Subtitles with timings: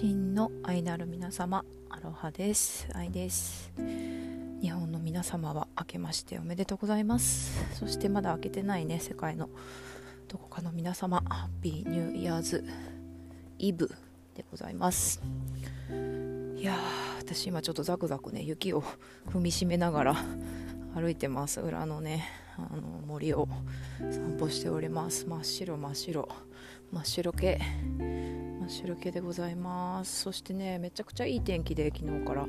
[0.00, 2.86] 真の愛なる皆様アロハです。
[2.94, 3.72] 愛です。
[4.62, 7.74] 日本の皆様は明けましておめでとうございます。
[7.74, 9.50] そしてまだ明けてないね世界の
[10.28, 12.64] どこかの皆様ハッピーニューイヤーズ
[13.58, 13.90] イブ
[14.36, 15.20] でございます。
[15.90, 16.76] いやー
[17.18, 18.84] 私今ちょっとザクザクね雪を
[19.26, 20.16] 踏みしめながら
[20.94, 21.60] 歩いてます。
[21.60, 22.24] 裏のね
[22.56, 23.48] あの森を
[23.98, 25.26] 散歩しております。
[25.26, 26.28] 真っ白真っ白。
[26.90, 27.60] 真っ白系
[27.98, 30.22] 真っ白系でございます。
[30.22, 32.44] そしてねめちゃくちゃいい天気で昨日から。
[32.44, 32.46] う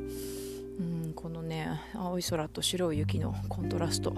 [0.82, 4.14] んこのね青い空と白い雪のコントラスト。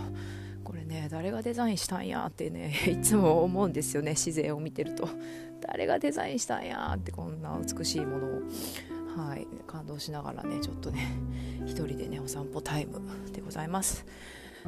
[0.63, 5.09] これね誰がデザインしたんやってね いつも思うんですよね自然を見てると。
[5.61, 8.41] 誰がデザインしたんやってこんな美しいものを。
[9.17, 11.07] はい感動しながらねちょっとね
[11.65, 13.01] 一人でねお散歩タイム
[13.33, 14.05] でございます。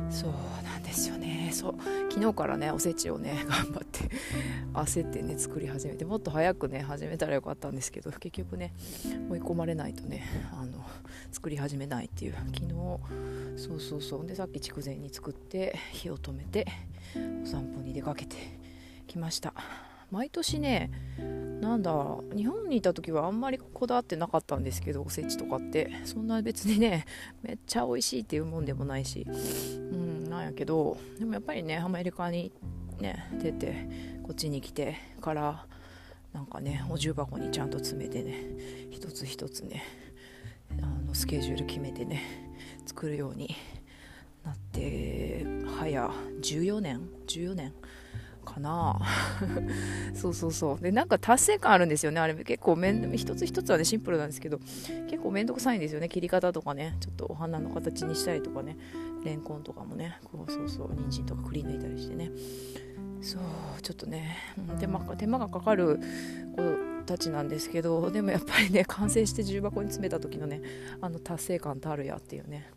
[0.10, 0.32] そう
[0.64, 1.50] なんですよね。
[1.54, 1.76] そう。
[2.10, 4.10] 昨日からねおせちをね 頑張って
[4.74, 8.74] 焦ってね作り始めてもっと早くね始めたらよかったんですけど結局ね
[9.30, 10.86] 追い込まれないとねあの
[11.32, 12.74] 作り始めないっていう昨日
[13.58, 14.26] そうそうそう。
[14.26, 16.68] でさっき筑前に作って火を止めて
[17.44, 18.36] お散歩に出かけて
[19.08, 19.54] きました。
[20.12, 20.92] 毎年ね
[21.64, 21.94] なんだ
[22.36, 25.92] 日本にいた時はあんまりこだわってなかったんですけどおせちとかって。
[26.04, 27.06] そんな別にね
[27.42, 29.26] めっちゃ美味しいっていうもんでもないし。
[29.28, 32.52] うんなんやけどでもやっぱりねアメリカに
[33.00, 33.88] ね出て
[34.24, 35.66] こっちに来てから
[36.34, 39.84] なんかねお重箱にちゃんと詰めてね一つ一つね
[40.82, 42.22] あのスケジュール決めてね
[42.86, 43.56] 作るように
[44.44, 45.46] なって
[45.80, 46.10] 早
[46.42, 47.74] 14年？14年？
[48.44, 49.00] かな。
[50.14, 50.84] そうそうそう。
[50.84, 52.36] でなんか達成感あるんですよねあれ。
[52.36, 54.60] 結構めん一つ一つはねシンプルなんですけど
[55.10, 56.98] 結構めんどくさいんですよね切り方とかね。
[57.00, 58.78] ちょっとお花の形にしたりとかね。
[59.24, 60.20] レンコンとかもね。
[60.26, 62.32] こうそうそう人参とかくり抜いたりしてね。
[63.22, 64.38] そうちょっとね。
[64.80, 66.00] 手間手間がかかる
[66.56, 70.62] 子たちなんですけどでもやっぱりね完成して重箱に詰めた時のね
[71.02, 72.70] あの達成感たるやっていうね。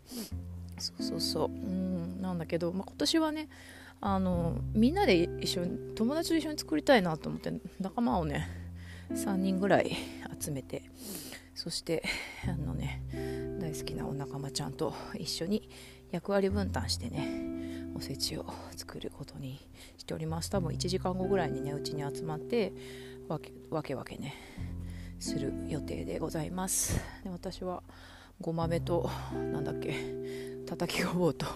[0.78, 1.48] そうそうそう。
[1.48, 3.48] うんなんだけど、まあ、今年はね
[4.00, 8.48] あのみんなで一緒に友達と一緒に作りたいなと思って仲間をね
[9.10, 9.96] 3人ぐらい
[10.38, 10.90] 集めて
[11.54, 12.02] そして
[12.46, 13.02] あのね
[13.58, 15.68] 大好きなお仲間ちゃんと一緒に
[16.10, 18.44] 役割分担してねおせちを
[18.76, 19.58] 作ることに
[19.96, 20.50] しております。
[20.50, 22.72] 多分1時間後ぐらいにねうちに集まって
[23.26, 24.34] わけわけわけね
[25.18, 27.00] する予定でございます。
[27.24, 27.82] で私は
[28.38, 29.94] ごまめとなんだっけ
[30.66, 31.46] たたきごぼうと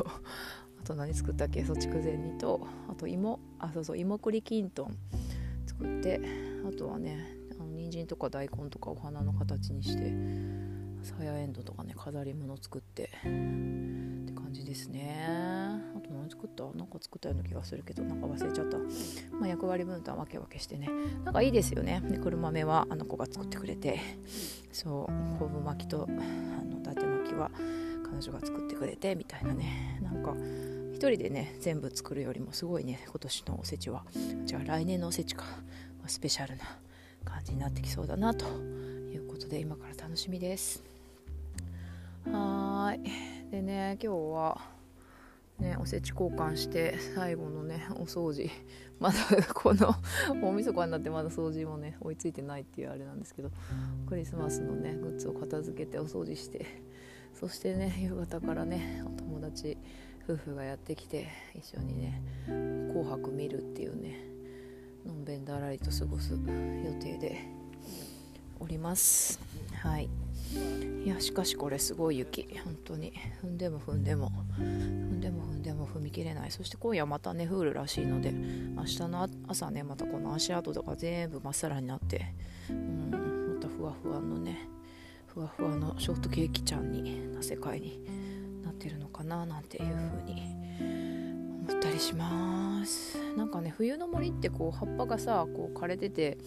[0.90, 3.38] と何作ったっけそう筑前煮とあと芋。
[3.58, 4.96] あそうそう芋栗きんとん
[5.66, 6.20] 作って
[6.68, 10.12] あとはねあの人参とか大根とかお花の形にして
[11.02, 13.18] さやエンドとかね飾り物作ってって
[14.32, 15.28] 感じですね。
[15.96, 16.64] あと何作った？
[16.76, 18.78] なんか作ったような気がするけどなんか忘れちゃった、
[19.36, 20.88] まあ、役割分担分け分けしてね。
[21.24, 22.02] なんかいいですよね。
[22.04, 24.00] で車目はあの子が作ってくれて。
[24.72, 26.12] そう昆布巻きとあ
[26.64, 27.50] の伊達巻きは
[28.04, 30.00] 彼女が作ってくれてみたいなね。
[30.02, 30.34] なんか
[30.92, 34.04] 1人でね全部作るよりもすごいね今年のおせちは。
[34.44, 35.44] じゃあ来年のおせちか。
[36.06, 36.64] スペシャルな
[37.24, 40.82] 感じになってきそうだなということで今から楽しみです。
[42.30, 43.50] はい。
[43.50, 44.60] でね今日は
[45.58, 48.50] ねおせち交換して最後のねお掃除。
[48.98, 49.16] まだ
[49.54, 49.94] この
[50.42, 53.50] 大晦日になってまだ掃除もね追いついてないっていうあれなんですけど
[54.06, 56.66] クリスマスのねグッズを片付けてお掃除して。
[57.32, 59.78] そしてね夕方からねお友達
[60.34, 64.16] 夫婦がやってきて一緒にね「紅白」見るっていうね
[65.04, 66.38] のんべんだらりと過ごす予
[67.00, 67.40] 定で
[68.60, 69.40] おります。
[69.82, 70.08] はい。
[71.04, 72.46] いやしかしこれすごい雪。
[72.62, 73.12] 本当に。
[73.42, 74.30] 踏んでも踏んでも。
[74.58, 76.50] 踏んでも踏んでも踏み切れない。
[76.50, 82.34] そして今夜またね降るらしいので明日の朝ねまたこの足跡とか全部まっさらになって
[82.68, 84.68] うんまたふわふわのね
[85.26, 88.04] ふわふわのショートケーキちゃんにな世界に
[88.80, 90.42] ってるのかななんていう風に
[91.68, 93.18] 思ったりします。
[93.36, 96.38] なんかね冬の森ってこう葉っぱがさこう枯れてて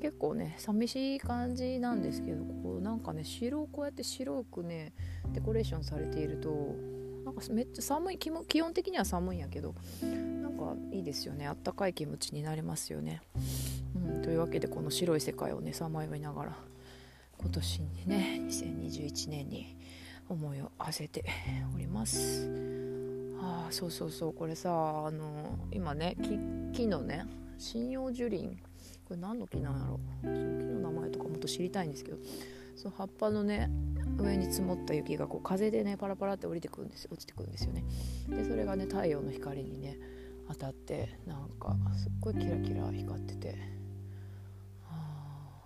[0.00, 4.94] 結構ね寂しい感じなんですけどこうなんかね白こうやって白くね
[5.34, 6.48] デコレーションされていると
[7.26, 8.30] なんかめっちゃ寒い気
[8.62, 11.46] 温的には寒いんやけどなんかいいですよね。
[11.46, 13.20] あったかい気持ちになれますよね、
[13.94, 16.56] うん、というわけでこの白い世界をねさまよいながら
[17.38, 19.76] 今年にね2021年に
[20.28, 21.24] 思いを馳せて
[21.74, 22.48] おります。
[23.40, 24.32] あそうそうそう。
[24.32, 24.70] これさ
[25.06, 26.16] あの今ね
[26.72, 27.26] 木のね
[27.58, 28.48] 針葉樹林。
[29.06, 30.00] これ何の木なんやろ。
[30.22, 32.18] その木の名前とかもっと知りたいんですけど。
[32.76, 33.70] その葉っぱのね
[34.18, 37.84] 上に積もった雪がこう風でねパラパラって降りてくるんです落ちてくるんですよね。
[38.28, 39.96] でそれがね太陽の光にね
[40.48, 43.73] 当たってなんかすっごいキラキラ光ってて。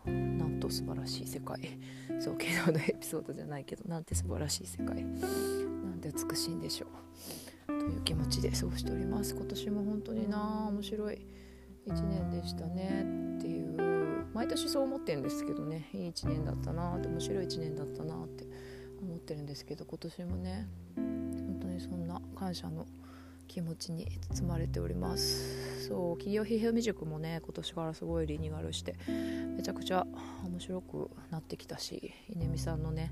[0.08, 1.58] なんと素晴らしい世界。
[2.20, 5.04] そう昨日のエピソードじゃないけどなんて素晴らしい世界。
[5.04, 7.66] なんて美しいんでしょう。
[7.66, 9.34] という気持ちで過ごしております。
[9.34, 11.26] 今年も本当にな面白い。
[11.86, 13.76] 1年でしたねっていう。
[14.34, 15.88] 毎年そう思ってるんですけどね。
[15.92, 18.46] いい1年だったなって面白い1年だったなって
[19.00, 22.86] 思ってるんですけど今年もね本当にそんな感謝の
[23.48, 25.88] 気持ちに包まれております。
[25.88, 28.94] そう企業批評未熟もね今年からすごいリニューアルして
[29.56, 30.06] めちゃくちゃ
[30.44, 33.08] 面白くなってきたし稲見さんのね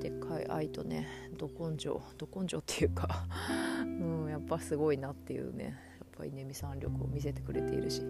[0.00, 3.26] でっかい愛とねど根性ど根性っていうか
[3.82, 5.70] うんやっぱすごいなっていうねや
[6.04, 8.02] っぱ稲見さん力を見せてくれているし。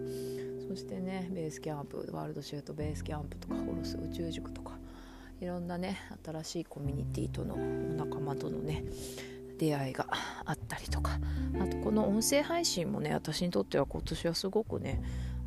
[0.67, 4.77] そしてねベースキャンプワールドシュートベースキャンプとかホロス宇宙塾とか
[5.41, 8.83] いろんなね新しいコミュニティとのお仲間とのね
[9.59, 10.07] 出会いが
[10.45, 11.19] あったりとか。
[11.59, 15.01] あとこの音声配信もね私にとっては今年はすごくね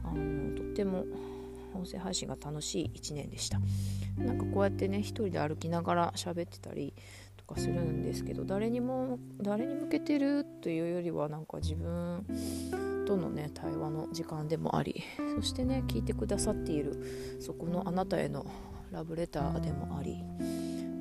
[0.04, 1.04] あのとっても
[1.74, 3.60] 音声配信が楽しい1年でした。
[4.16, 6.94] なんかこうやってね一人で歩きながら喋ってたり
[7.36, 12.24] とかするんですけど誰にも誰に向けてるというよりはなんか自分
[13.06, 15.02] とのね対話の時間でもあり
[15.36, 18.46] そしてね聞いてくださっているそこのあなたへの
[18.90, 20.24] ラブレターでもあり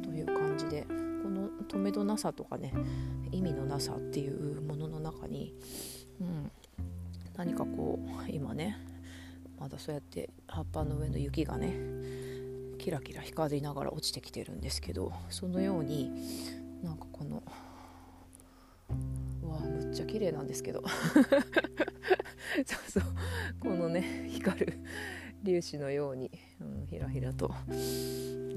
[0.04, 0.86] という感じで
[1.26, 2.72] この止めどなさとかね
[3.32, 5.56] 意味のなさっていうものの中に、
[6.22, 6.52] うん、
[7.36, 8.78] 何かこう今ね
[9.60, 11.74] まだそうやって葉っぱの上の雪がね
[12.78, 16.12] キラキラ光りながら落ちてきてるんですけどそのように
[16.84, 17.42] なんかこの
[19.42, 20.84] うわむっちゃ綺麗なんですけど
[22.68, 23.04] そうそう
[23.60, 24.78] このね光る
[25.44, 26.30] 粒子のように、
[26.62, 27.52] うん、ひらひらと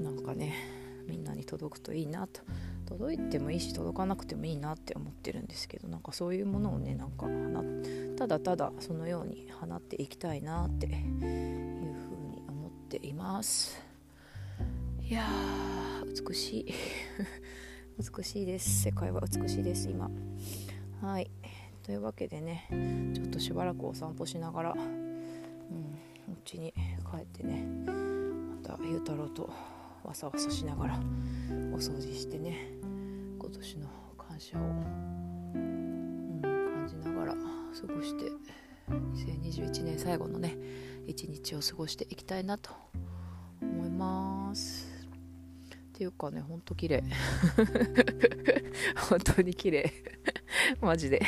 [0.03, 0.78] なんかね
[1.09, 2.41] みんなに届くといいなと。
[2.85, 7.27] 届いてもいいし届かなくてもいいなって思ってるんですけどなんかそういうものをねなんか
[8.17, 13.79] ただただそのように放っていきたいなっていうふうに思っています。
[15.01, 16.73] いやー美しい。
[18.17, 18.83] 美しいです。
[18.83, 20.09] 世界は美しいです今。
[21.01, 21.29] はい。
[21.89, 22.67] というわけでね
[23.15, 24.79] ちょっとしばらくお散歩しながらうん
[26.27, 26.71] お家に
[27.11, 29.49] 帰ってねまたゆうたろうと
[30.09, 30.99] わさわさしながら
[31.71, 32.71] お掃除してね
[33.39, 34.63] 今年の感謝を、う
[35.55, 38.25] ん、感じながら過ごして
[38.89, 40.57] 2021年最後のね
[41.05, 42.71] 一日を過ごしていきたいなと
[43.61, 44.87] 思います。
[45.69, 47.03] っていうかねほんと綺麗。
[49.09, 49.93] 本当に綺麗。
[50.81, 51.21] マジで。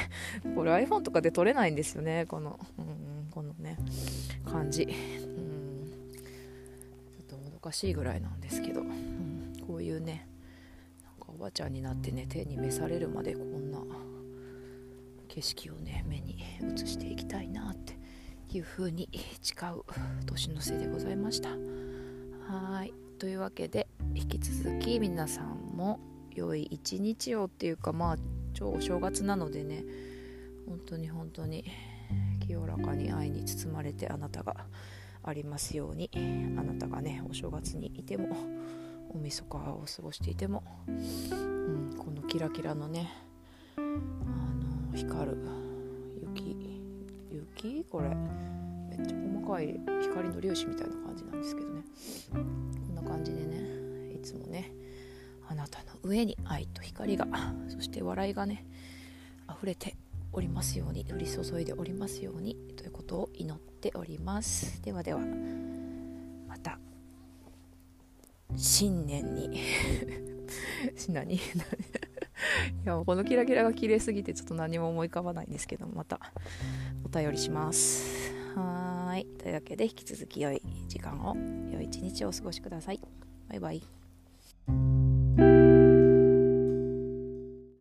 [0.56, 2.26] これ iPhone とかで撮れないんですよね。
[2.28, 3.78] この、うん、このね
[4.44, 4.88] 感じ。
[7.62, 10.28] かしいぐらいなんですけど、うん、こういうね
[11.04, 13.80] なんかおばちゃんになってね手に召されるまでこんな
[15.28, 17.98] 景色をね目に映していきたいなって
[18.50, 19.10] いう風に
[19.42, 19.84] 誓う
[20.26, 21.50] 年の瀬でございました。
[21.50, 22.94] はい。
[23.18, 26.00] というわけで引き続き皆さんも
[26.34, 28.18] 良い一日をっていうかまあ
[28.54, 29.84] 超お正月なのでね
[30.68, 31.64] 本当に本当に
[32.46, 34.66] 清らかに愛に包まれてあなたが
[35.24, 36.10] ありますように。
[36.58, 38.36] あなたがねお正月にいても
[39.10, 43.10] 大晦日を過ごしていても、うん、このキラキラのね
[43.78, 45.38] あの光る
[46.22, 46.80] 雪
[47.32, 47.86] 雪？
[47.90, 51.84] これめっちゃ細かい光の粒子みたいな感じなんですけどね。
[52.32, 52.38] こ
[52.92, 54.72] んな感じでねいつもね
[55.48, 57.28] あなたの上に愛と光が
[57.68, 58.66] そして笑いがね
[59.50, 59.96] 溢れて
[60.34, 64.82] おりますように降り注いでおりますようにということを祈ってております。
[64.84, 65.20] ではでは
[66.48, 66.80] また
[68.56, 69.60] 新年に。
[71.10, 71.40] 何 い
[72.84, 76.20] やこのキラキラが綺麗すぎてちょっと何も思い浮かばないんですけどまた
[77.06, 78.34] お便りします。
[78.56, 79.26] はい。
[79.38, 81.36] というわけで引き続き良い時間を
[81.72, 83.00] 良い一日をお過ごしください。
[83.48, 85.01] バイバイ。